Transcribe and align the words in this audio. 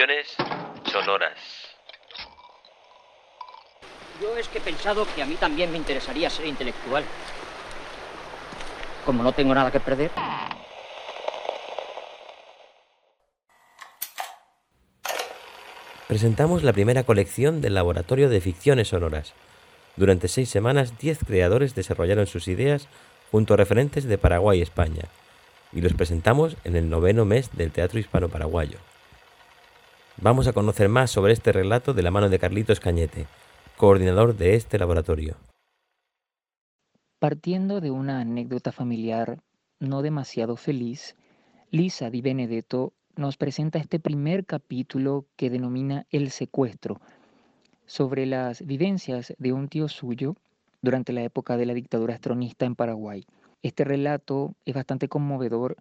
ficciones 0.00 0.34
sonoras. 0.90 1.38
Yo 4.20 4.36
es 4.36 4.48
que 4.48 4.58
he 4.58 4.60
pensado 4.60 5.06
que 5.14 5.22
a 5.22 5.26
mí 5.26 5.34
también 5.34 5.70
me 5.70 5.76
interesaría 5.76 6.30
ser 6.30 6.46
intelectual. 6.46 7.04
Como 9.04 9.22
no 9.22 9.32
tengo 9.32 9.54
nada 9.54 9.70
que 9.70 9.80
perder. 9.80 10.10
Presentamos 16.08 16.62
la 16.62 16.72
primera 16.72 17.04
colección 17.04 17.60
del 17.60 17.74
Laboratorio 17.74 18.30
de 18.30 18.40
Ficciones 18.40 18.88
Sonoras. 18.88 19.34
Durante 19.96 20.28
seis 20.28 20.48
semanas, 20.48 20.98
diez 20.98 21.18
creadores 21.26 21.74
desarrollaron 21.74 22.26
sus 22.26 22.48
ideas 22.48 22.88
junto 23.30 23.54
a 23.54 23.56
referentes 23.58 24.04
de 24.04 24.18
Paraguay 24.18 24.60
y 24.60 24.62
España, 24.62 25.04
y 25.72 25.82
los 25.82 25.92
presentamos 25.92 26.56
en 26.64 26.76
el 26.76 26.88
noveno 26.88 27.24
mes 27.26 27.50
del 27.52 27.70
Teatro 27.70 28.00
Hispano-Paraguayo. 28.00 28.78
Vamos 30.22 30.46
a 30.46 30.52
conocer 30.52 30.90
más 30.90 31.10
sobre 31.10 31.32
este 31.32 31.50
relato 31.50 31.94
de 31.94 32.02
la 32.02 32.10
mano 32.10 32.28
de 32.28 32.38
Carlitos 32.38 32.78
Cañete, 32.78 33.26
coordinador 33.78 34.36
de 34.36 34.54
este 34.54 34.78
laboratorio. 34.78 35.36
Partiendo 37.18 37.80
de 37.80 37.90
una 37.90 38.20
anécdota 38.20 38.70
familiar 38.70 39.38
no 39.78 40.02
demasiado 40.02 40.56
feliz, 40.56 41.16
Lisa 41.70 42.10
Di 42.10 42.20
Benedetto 42.20 42.92
nos 43.16 43.38
presenta 43.38 43.78
este 43.78 43.98
primer 43.98 44.44
capítulo 44.44 45.24
que 45.36 45.48
denomina 45.48 46.04
El 46.10 46.30
secuestro, 46.30 47.00
sobre 47.86 48.26
las 48.26 48.60
vivencias 48.66 49.32
de 49.38 49.54
un 49.54 49.68
tío 49.68 49.88
suyo 49.88 50.36
durante 50.82 51.14
la 51.14 51.22
época 51.22 51.56
de 51.56 51.64
la 51.64 51.72
dictadura 51.72 52.12
estronista 52.12 52.66
en 52.66 52.74
Paraguay. 52.74 53.24
Este 53.62 53.84
relato 53.84 54.54
es 54.66 54.74
bastante 54.74 55.08
conmovedor, 55.08 55.76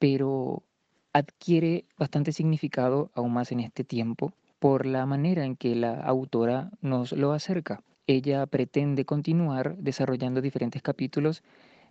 pero 0.00 0.64
adquiere 1.12 1.84
bastante 1.98 2.32
significado 2.32 3.10
aún 3.14 3.32
más 3.32 3.52
en 3.52 3.60
este 3.60 3.84
tiempo 3.84 4.32
por 4.58 4.86
la 4.86 5.06
manera 5.06 5.44
en 5.44 5.56
que 5.56 5.74
la 5.74 6.00
autora 6.00 6.70
nos 6.80 7.12
lo 7.12 7.32
acerca. 7.32 7.82
Ella 8.06 8.46
pretende 8.46 9.04
continuar 9.04 9.76
desarrollando 9.76 10.40
diferentes 10.40 10.82
capítulos 10.82 11.42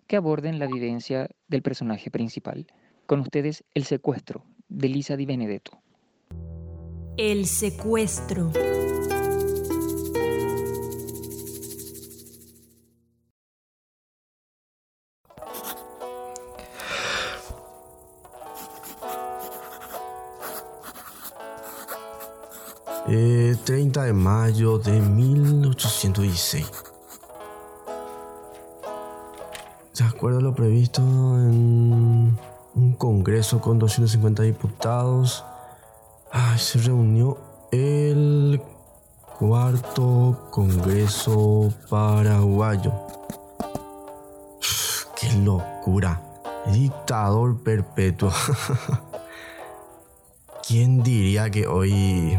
que 0.06 0.16
aborden 0.16 0.58
la 0.58 0.66
vivencia 0.66 1.28
del 1.48 1.62
personaje 1.62 2.10
principal. 2.10 2.66
Con 3.06 3.20
ustedes, 3.20 3.64
El 3.74 3.84
secuestro, 3.84 4.44
de 4.68 4.88
Lisa 4.88 5.16
Di 5.16 5.26
Benedetto. 5.26 5.78
El 7.16 7.46
secuestro. 7.46 8.50
Eh, 23.08 23.56
30 23.64 24.04
de 24.04 24.12
mayo 24.12 24.78
de 24.78 25.00
1816. 25.00 26.70
De 29.98 30.04
acuerdo 30.04 30.38
a 30.38 30.42
lo 30.42 30.54
previsto 30.54 31.02
en 31.02 32.38
un 32.74 32.92
congreso 32.96 33.60
con 33.60 33.80
250 33.80 34.44
diputados, 34.44 35.44
ay, 36.30 36.58
se 36.58 36.78
reunió 36.78 37.38
el 37.72 38.62
cuarto 39.36 40.48
congreso 40.52 41.74
paraguayo. 41.90 42.92
¡Qué 45.20 45.32
locura! 45.44 46.22
Dictador 46.72 47.64
perpetuo. 47.64 48.30
¿Quién 50.66 51.02
diría 51.02 51.50
que 51.50 51.66
hoy 51.66 52.38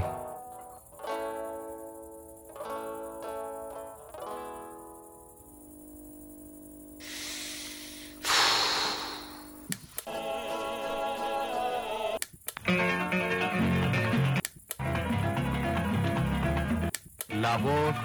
La 17.53 17.59
voz 17.59 17.95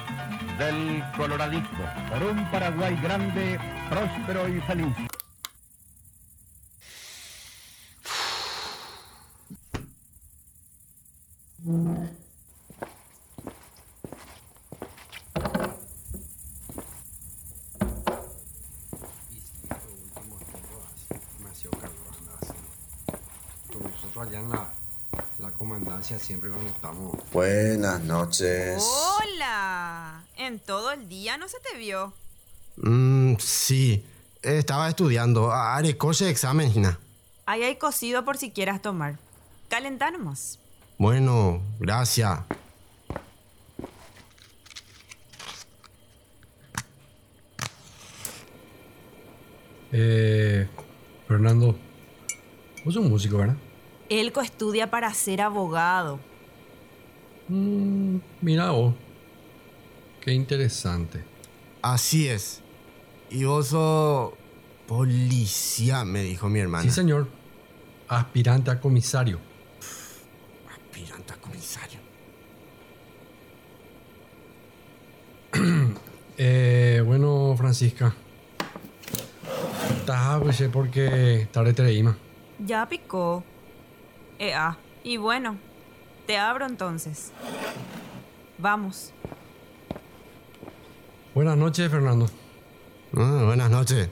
del 0.59 1.03
coloradito 1.17 1.71
por 2.11 2.23
un 2.23 2.51
Paraguay 2.51 2.95
grande, 3.03 3.59
próspero 3.89 4.47
y 4.47 4.61
feliz. 4.61 4.95
Con 23.73 23.83
nosotros 23.83 24.27
allá 24.27 24.41
en 24.41 24.51
la, 24.51 24.69
la 25.39 25.51
comandancia 25.53 26.19
siempre 26.19 26.51
cuando 26.51 26.69
estamos. 26.69 27.17
Buenas 27.33 28.03
noches. 28.03 28.85
Hola. 28.87 29.28
En 30.37 30.59
todo 30.59 30.91
el 30.91 31.09
día 31.09 31.37
no 31.37 31.49
se 31.49 31.59
te 31.61 31.79
vio. 31.79 32.13
Mm, 32.77 33.37
sí, 33.39 34.05
estaba 34.43 34.89
estudiando. 34.89 35.53
Haré 35.53 35.97
coche 35.97 36.25
de 36.25 36.33
examen, 36.33 36.73
Gina. 36.73 36.99
Ahí 37.47 37.63
hay 37.63 37.77
cocido 37.77 38.25
por 38.25 38.37
si 38.37 38.51
quieras 38.51 38.83
tomar. 38.83 39.19
Calentamos. 39.69 40.59
Bueno, 40.99 41.63
gracias. 41.79 42.41
Eh, 49.93 50.69
Fernando, 51.29 51.79
vos 52.85 52.95
sos 52.95 53.05
un 53.05 53.11
músico, 53.11 53.39
¿verdad? 53.39 53.57
Elco 54.09 54.41
estudia 54.41 54.91
para 54.91 55.15
ser 55.15 55.43
abogado. 55.43 56.19
Mm, 57.49 58.17
mira 58.43 58.71
vos. 58.71 58.95
Qué 60.21 60.33
interesante. 60.33 61.25
Así 61.83 62.29
es. 62.29 62.61
Y 63.31 63.45
vos 63.45 63.69
sos 63.69 64.33
policía, 64.87 66.05
me 66.05 66.23
dijo 66.23 66.49
mi 66.49 66.61
hermana. 66.61 66.85
Sí, 66.85 66.91
señor. 66.91 67.29
Aspirante 68.09 68.71
a 68.71 68.81
comisario. 68.81 69.39
Aspirante 70.71 71.33
a 71.33 71.37
comisario. 71.37 72.01
Eh, 76.41 77.03
bueno, 77.05 77.57
Francisca. 77.59 78.15
Estás 79.91 80.41
pues, 80.41 80.63
porque 80.73 81.49
tarde 81.51 81.73
te. 81.73 82.05
Ya 82.61 82.89
picó. 82.89 83.43
Eh, 84.39 84.55
ah. 84.55 84.77
Y 85.03 85.17
bueno, 85.17 85.57
te 86.29 86.39
abro 86.39 86.65
entonces. 86.65 87.33
Vamos. 88.57 89.13
Buenas 91.39 91.57
noches, 91.57 91.89
Fernando. 91.89 92.27
Ah, 93.17 93.43
buenas 93.45 93.71
noches. 93.71 94.09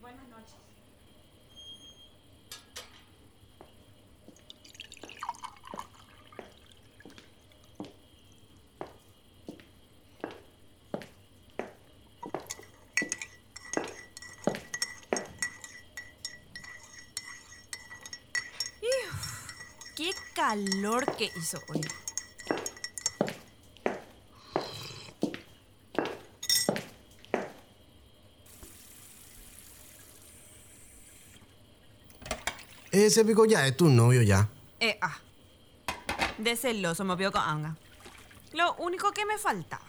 Buenas 0.00 0.28
noches. 0.28 0.56
Uf, 18.80 19.52
¡Qué 19.96 20.10
calor 20.48 21.04
que 21.16 21.30
hizo 21.36 21.60
hoy! 21.68 21.82
Ese 32.90 33.26
pico 33.26 33.44
ya 33.44 33.66
es 33.66 33.76
tu 33.76 33.90
novio 33.90 34.22
ya. 34.22 34.48
Eh, 34.80 34.98
ah. 35.02 35.18
De 36.38 36.56
celoso 36.56 37.04
me 37.04 37.14
vio 37.16 37.30
con 37.30 37.42
anga. 37.42 37.76
Lo 38.54 38.74
único 38.76 39.12
que 39.12 39.26
me 39.26 39.36
faltaba. 39.36 39.84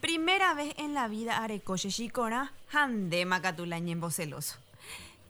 Primera 0.00 0.54
vez 0.54 0.72
en 0.78 0.94
la 0.94 1.08
vida 1.08 1.38
haré 1.38 1.60
coche 1.60 1.88
chicona, 1.88 2.52
hande 2.72 3.26
macatulañen 3.26 4.00
celoso. 4.12 4.54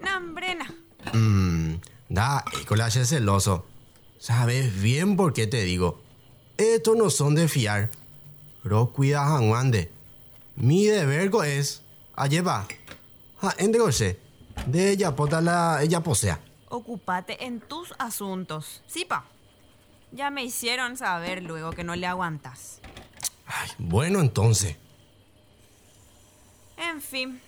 Nambrena. 0.01 0.67
Mmm, 1.15 1.77
da, 2.11 2.45
es 2.87 3.09
celoso. 3.09 3.65
Sabes 4.21 4.83
bien 4.83 5.17
por 5.17 5.33
qué 5.33 5.47
te 5.47 5.63
digo. 5.65 5.99
estos 6.59 6.95
no 6.95 7.09
son 7.09 7.35
de 7.35 7.49
fiar. 7.49 7.91
Pero 8.63 8.93
cuida 8.93 9.27
Juande. 9.39 9.91
Mi 10.57 10.85
deber 10.85 11.31
es, 11.47 11.83
alleva, 12.15 12.69
ja, 13.41 13.55
endegose, 13.57 14.21
de 14.67 14.91
ella 14.91 15.15
la, 15.41 15.83
ella 15.83 16.03
posea. 16.03 16.39
Ocúpate 16.69 17.47
en 17.47 17.61
tus 17.61 17.95
asuntos. 17.99 18.83
Sí, 18.87 19.07
pa. 19.07 19.25
Ya 20.13 20.29
me 20.29 20.45
hicieron 20.45 20.99
saber 20.99 21.43
luego 21.43 21.71
que 21.71 21.83
no 21.83 21.97
le 21.97 22.07
aguantas. 22.07 22.81
Ay, 23.47 23.71
bueno 23.79 24.21
entonces. 24.21 24.77
En 26.77 27.01
fin, 27.01 27.41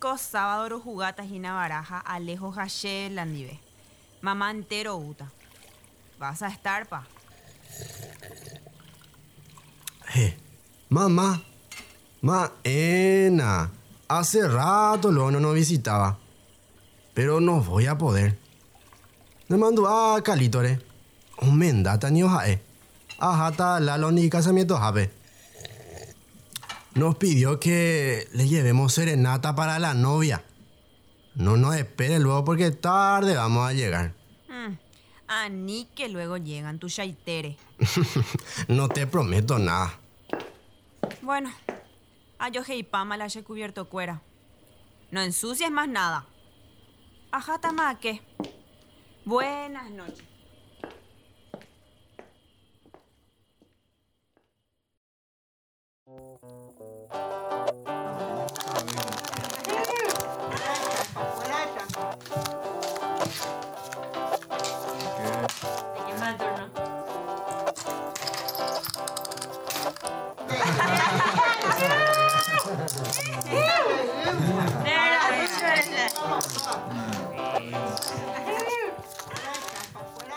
cos 0.00 0.20
sábado 0.22 0.80
jugatas 0.80 1.30
y 1.30 1.38
baraja 1.38 2.00
alejo 2.00 2.52
hache 2.56 3.08
landive. 3.10 3.60
Mamá 4.22 4.50
entero 4.50 4.96
uta. 4.96 5.30
Vas 6.20 6.42
a 6.42 6.48
estar, 6.48 6.86
pa. 6.86 7.06
Eh, 10.14 10.36
mamá, 10.90 11.42
Maena, 12.20 13.70
hace 14.06 14.46
rato 14.46 15.10
lo 15.10 15.30
no 15.30 15.52
visitaba. 15.52 16.18
Pero 17.14 17.40
no 17.40 17.62
voy 17.62 17.86
a 17.86 17.96
poder. 17.96 18.38
Me 19.48 19.56
mandó 19.56 19.88
a 19.88 20.22
Calitore. 20.22 20.82
Un 21.40 21.56
mendata 21.56 22.10
ni 22.10 22.22
ojae. 22.22 22.62
Ajata 23.18 23.80
la 23.80 23.96
ni 23.96 24.28
casamiento. 24.28 24.78
Nos 26.96 27.16
pidió 27.16 27.58
que 27.58 28.28
le 28.34 28.46
llevemos 28.46 28.92
serenata 28.92 29.54
para 29.54 29.78
la 29.78 29.94
novia. 29.94 30.44
No 31.34 31.56
nos 31.56 31.76
espere 31.76 32.18
luego 32.18 32.44
porque 32.44 32.72
tarde 32.72 33.36
vamos 33.36 33.66
a 33.66 33.72
llegar. 33.72 34.19
A 35.32 35.48
ni 35.48 35.84
que 35.84 36.08
luego 36.08 36.38
llegan 36.38 36.80
tu 36.80 36.88
chaitere. 36.88 37.56
no 38.68 38.88
te 38.88 39.06
prometo 39.06 39.60
nada. 39.60 39.96
Bueno, 41.22 41.52
a 42.40 42.48
yo 42.48 42.62
pama 42.90 43.16
la 43.16 43.26
he 43.26 43.42
cubierto 43.44 43.88
cuera. 43.88 44.22
No 45.12 45.20
ensucies 45.20 45.70
más 45.70 45.86
nada. 45.86 46.26
Ajá, 47.30 47.60
tamaque. 47.60 48.20
Buenas 49.24 49.88
noches. 49.92 50.24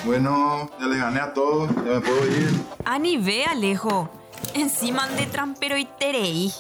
Bueno, 0.06 0.70
ya 0.80 0.88
les 0.88 1.00
gané 1.00 1.20
a 1.22 1.34
todos, 1.34 1.70
ya 1.76 1.82
me 1.82 2.02
puedo 2.02 2.28
ir. 2.28 2.52
Ani, 2.86 3.18
ve, 3.18 3.46
Alejo. 3.46 4.10
Encima 4.54 5.08
de 5.08 5.26
trampero 5.28 5.78
y 5.78 5.86
terei. 5.86 6.54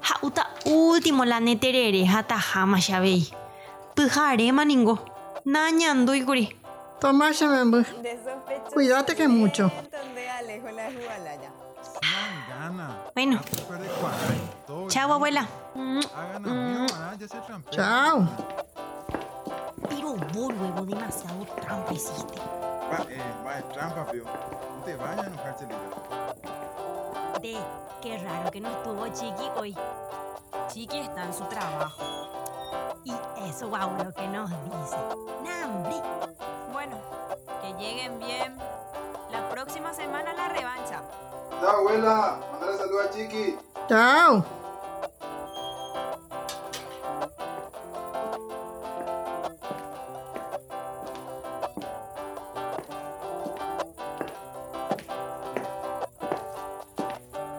Hauta 0.00 0.50
último 0.66 1.24
la 1.24 1.40
neterere 1.40 2.06
hata 2.06 2.36
hama 2.36 2.78
shabei. 2.80 3.30
Pujare 3.94 4.52
maningo. 4.52 5.04
Nañando 5.44 6.14
iguri. 6.14 6.54
Toma, 7.00 7.32
Shamembu. 7.32 7.84
Cuídate 8.72 9.14
que 9.14 9.28
mucho. 9.28 9.70
Bueno. 13.14 13.40
Chao, 14.88 15.12
abuela. 15.12 15.46
Chao. 17.70 18.28
Pero 19.88 20.14
vos 20.14 20.54
luego 20.54 20.84
demasiado 20.84 21.44
trampa 21.60 21.92
hiciste. 21.92 22.38
Va, 22.38 23.06
eh, 23.08 23.22
va, 23.46 23.58
es 23.58 23.68
trampa, 23.70 24.06
pío. 24.10 24.24
No 24.24 24.84
te 24.84 24.96
vayas 24.96 25.24
a 25.24 25.26
enojar, 25.26 25.56
Celita. 25.58 25.78
De, 27.40 27.56
qué 28.02 28.18
raro 28.18 28.50
que 28.50 28.60
no 28.60 28.70
estuvo 28.70 29.06
Chiqui 29.08 29.50
hoy. 29.56 29.76
Chiqui 30.68 30.98
está 30.98 31.24
en 31.24 31.34
su 31.34 31.44
trabajo. 31.44 32.02
Y 33.04 33.14
eso, 33.48 33.68
guau, 33.68 33.96
lo 34.02 34.12
que 34.12 34.26
nos 34.28 34.50
dice. 34.50 34.96
¡Nambre! 35.42 36.13
Chao, 41.64 41.78
abuela. 41.78 42.40
Mándale 42.52 42.76
saludos 42.76 43.06
a 43.06 43.10
Chiqui. 43.10 43.56
Chao. 43.88 44.44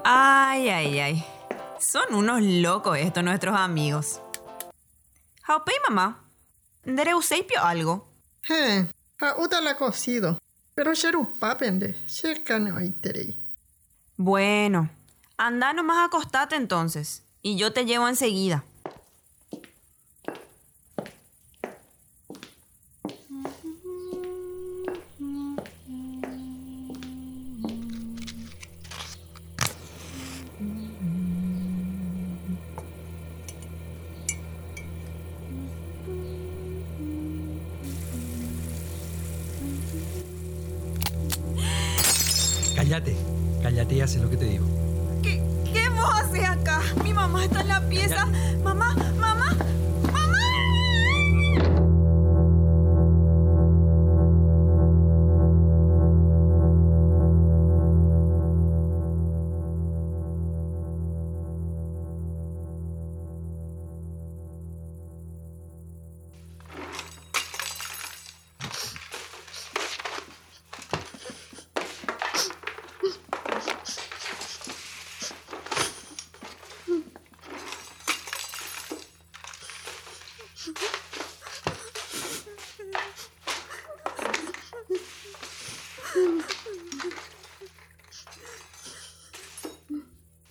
Ay, 0.03 0.69
ay, 0.69 0.99
ay. 0.99 1.25
Son 1.79 2.13
unos 2.13 2.43
locos 2.43 2.99
estos 2.99 3.23
nuestros 3.23 3.57
amigos. 3.57 4.21
Jaupe 5.41 5.71
y 5.71 5.89
mamá. 5.89 6.23
¿Dere 6.83 7.15
useipio 7.15 7.59
algo? 7.63 8.07
He, 8.47 8.85
uta 9.39 9.61
la 9.61 9.75
cocido. 9.75 10.37
Pero 10.75 10.93
sheru 10.93 11.31
papende, 11.39 11.95
cercane 12.05 12.71
oiterei. 12.71 13.44
Bueno, 14.25 14.89
anda 15.37 15.71
nomás 15.73 16.07
acostate 16.07 16.55
entonces. 16.55 17.21
Y 17.43 17.57
yo 17.57 17.73
te 17.73 17.85
llevo 17.85 18.07
enseguida. 18.07 18.63
Cállate, 42.75 43.15
cállate 43.65 43.95
y 43.95 44.01
haces 44.01 44.21
lo 44.21 44.29
que 44.29 44.37
te 44.37 44.45
digo. 44.45 44.63
¿Qué, 45.23 45.41
qué 45.73 45.89
vos 45.89 46.07
haces 46.13 46.47
acá? 46.47 46.81
Mi 47.03 47.11
mamá 47.13 47.45
está 47.45 47.61
en 47.61 47.67
la 47.69 47.81
pieza. 47.89 48.27
Mamá, 48.63 48.93
mamá, 48.93 48.95
mamá. 48.95 49.24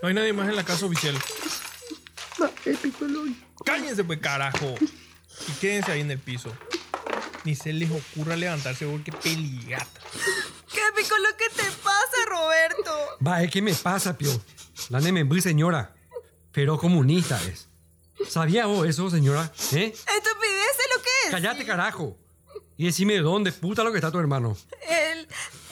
No 0.04 0.08
hay 0.08 0.14
nadie 0.14 0.34
más 0.34 0.46
en 0.50 0.56
la 0.56 0.64
casa 0.64 0.84
oficial. 0.84 1.14
Va, 2.38 2.50
épico. 2.66 3.06
Cállense, 3.64 4.04
pues, 4.04 4.18
carajo. 4.18 4.74
Y 5.48 5.52
quédense 5.62 5.92
ahí 5.92 6.02
en 6.02 6.10
el 6.10 6.18
piso. 6.18 6.54
Ni 7.44 7.54
se 7.54 7.72
les 7.72 7.90
ocurra 7.90 8.36
levantarse 8.36 8.84
porque 8.84 9.12
peligata. 9.12 9.86
¿Qué 10.70 10.82
pico 10.94 11.16
lo 11.16 11.34
que 11.38 11.48
te 11.48 11.62
pasa, 11.82 12.16
Roberto? 12.28 12.92
Va, 13.26 13.46
¿qué 13.46 13.62
me 13.62 13.72
pasa, 13.72 14.18
Pio? 14.18 14.30
La 14.90 15.00
Nemembú, 15.00 15.40
señora. 15.40 15.94
Pero 16.52 16.76
comunista 16.76 17.40
es. 17.44 17.70
¿Sabía 18.28 18.66
vos 18.66 18.86
eso, 18.86 19.08
señora? 19.08 19.50
¿Eh? 19.72 19.86
Estupidez 19.86 20.74
es 20.80 20.96
lo 20.96 21.02
que 21.02 21.10
es. 21.24 21.30
Cállate, 21.30 21.64
carajo. 21.64 22.18
Y 22.76 22.84
decime 22.84 23.16
dónde 23.20 23.52
puta 23.52 23.82
lo 23.82 23.90
que 23.90 23.96
está 23.96 24.12
tu 24.12 24.18
hermano. 24.18 24.54
Él, 24.86 25.26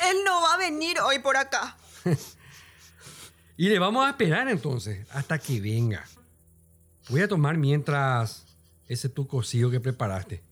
él 0.08 0.16
no 0.24 0.40
va 0.40 0.54
a 0.54 0.56
venir 0.56 0.98
hoy 1.00 1.18
por 1.18 1.36
acá. 1.36 1.76
Y 3.56 3.68
le 3.68 3.78
vamos 3.78 4.06
a 4.06 4.10
esperar 4.10 4.48
entonces 4.48 5.06
hasta 5.10 5.38
que 5.38 5.60
venga. 5.60 6.04
Voy 7.08 7.20
a 7.20 7.28
tomar 7.28 7.56
mientras 7.56 8.44
ese 8.88 9.08
tu 9.08 9.26
cocido 9.26 9.70
que 9.70 9.80
preparaste. 9.80 10.42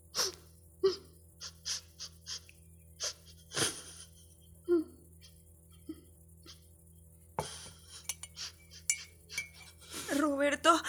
Roberto, 10.19 10.83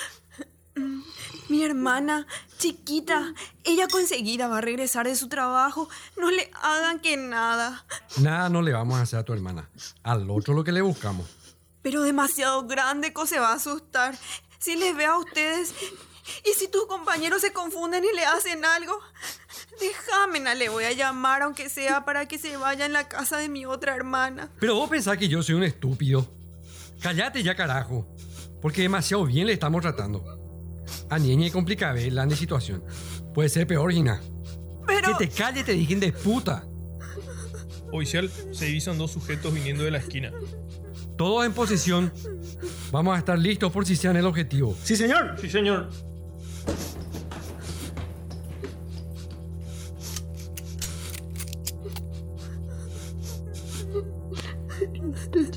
mi 1.48 1.64
hermana 1.64 2.28
chiquita, 2.58 3.34
ella 3.64 3.88
conseguida 3.88 4.48
va 4.48 4.58
a 4.58 4.62
regresar 4.62 5.08
de 5.08 5.16
su 5.16 5.30
trabajo. 5.30 5.90
No 6.18 6.30
le 6.32 6.52
hagan 6.62 7.00
que 7.00 7.18
nada. 7.18 7.86
Nada 8.18 8.50
no 8.50 8.62
le 8.62 8.74
vamos 8.74 8.98
a 8.98 9.04
hacer 9.04 9.20
a 9.20 9.24
tu 9.24 9.34
hermana. 9.34 9.70
Al 10.04 10.30
otro 10.30 10.54
lo 10.54 10.64
que 10.64 10.72
le 10.72 10.82
buscamos. 10.82 11.41
Pero 11.82 12.02
demasiado 12.02 12.66
grande 12.68 13.14
se 13.26 13.40
va 13.40 13.50
a 13.50 13.56
asustar. 13.56 14.18
Si 14.60 14.76
les 14.76 14.96
ve 14.96 15.06
a 15.06 15.18
ustedes 15.18 15.74
y 16.46 16.54
si 16.58 16.68
tus 16.68 16.86
compañeros 16.86 17.42
se 17.42 17.52
confunden 17.52 18.04
y 18.04 18.16
le 18.16 18.26
hacen 18.26 18.64
algo, 18.64 19.00
déjame, 19.80 20.56
le 20.56 20.70
voy 20.70 20.84
a 20.84 20.92
llamar 20.92 21.42
aunque 21.42 21.70
sea 21.70 22.06
para 22.06 22.28
que 22.28 22.38
se 22.38 22.58
vaya 22.58 22.86
en 22.86 22.94
la 22.94 23.08
casa 23.08 23.38
de 23.38 23.50
mi 23.50 23.66
otra 23.66 23.96
hermana. 23.96 24.52
Pero 24.60 24.76
vos 24.76 24.90
pensás 24.90 25.18
que 25.18 25.28
yo 25.28 25.42
soy 25.42 25.56
un 25.56 25.64
estúpido. 25.64 26.28
Cállate 27.02 27.42
ya, 27.42 27.56
carajo. 27.56 28.08
Porque 28.62 28.84
demasiado 28.84 29.26
bien 29.26 29.48
le 29.48 29.54
estamos 29.54 29.82
tratando. 29.82 30.24
A 31.10 31.18
niña 31.18 31.48
y 31.48 31.52
complicada 31.52 31.96
la 31.96 32.30
situación. 32.30 32.84
Puede 33.34 33.50
ser 33.50 33.66
peor, 33.66 33.92
Gina. 33.92 34.22
Pero... 34.86 35.18
Que 35.18 35.26
te 35.26 35.34
calles, 35.34 35.66
te 35.66 35.72
dije 35.74 35.96
de 35.96 36.12
puta. 36.12 36.64
Oficial, 37.92 38.30
se 38.52 38.66
divisan 38.66 38.98
dos 38.98 39.12
sujetos 39.12 39.54
viniendo 39.54 39.84
de 39.84 39.92
la 39.92 39.98
esquina. 39.98 40.32
Todos 41.18 41.46
en 41.46 41.54
posición. 41.54 42.12
Vamos 42.92 43.16
a 43.16 43.20
estar 43.20 43.38
listos 43.38 43.72
por 43.72 43.86
si 43.86 43.96
sean 43.96 44.18
el 44.18 44.26
objetivo. 44.26 44.76
Sí, 44.84 44.96
señor. 44.96 45.36
Sí, 45.40 45.50
señor. 45.50 45.90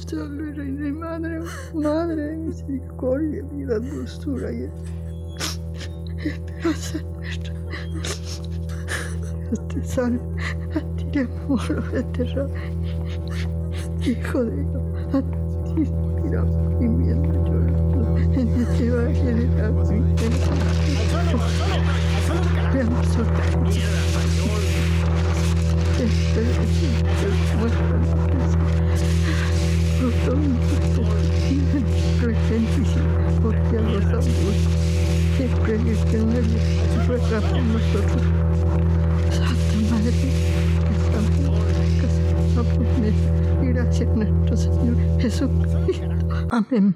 Salve, 0.06 0.52
reina 0.52 0.88
y 0.88 0.92
madre, 0.92 1.40
madre, 1.74 2.36
misericordia, 2.36 3.42
vida, 3.50 3.80
dulzura 3.80 4.52
y 4.52 4.70
esperanza 6.24 7.02
nuestra. 7.16 7.54
Dios 9.40 9.68
te 9.68 9.84
salve, 9.84 10.20
a 11.14 11.21
ti 11.21 11.21
le 11.21 11.28
moro 11.49 11.80
desterrado. 11.92 12.50
Hijo 14.04 14.44
de 14.44 14.56
Dios, 14.56 14.83
a 15.14 15.21
ti 15.23 15.38
inspiramos 15.76 16.78
gimiendo 16.80 17.33
llorando 17.44 18.18
en 18.35 18.49
este 18.62 18.90
valle 18.90 19.35
de 19.35 19.47
la 19.56 19.68
vida. 19.71 20.14
Te 22.73 22.80
la 22.85 22.90
presentísima, 32.21 33.12
porque 33.42 33.75
a 33.76 33.80
los 33.80 34.25
siempre 35.37 35.78
que 35.78 36.18
por 37.40 37.62
nosotros. 37.62 38.53
Amén. 46.50 46.94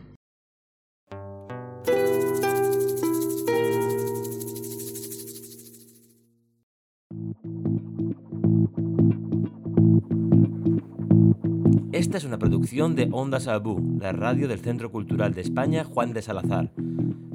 Esta 11.92 12.18
es 12.18 12.24
una 12.24 12.38
producción 12.38 12.96
de 12.96 13.08
Onda 13.10 13.40
Sabú, 13.40 13.96
la 13.98 14.12
radio 14.12 14.46
del 14.46 14.60
Centro 14.60 14.92
Cultural 14.92 15.32
de 15.32 15.40
España 15.40 15.84
Juan 15.84 16.12
de 16.12 16.20
Salazar. 16.20 16.70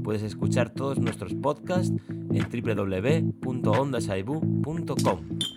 Puedes 0.04 0.22
escuchar 0.22 0.70
todos 0.70 1.00
nuestros 1.00 1.34
podcasts 1.34 1.92
en 2.32 2.48
www.ondasaibu.com. 3.42 5.53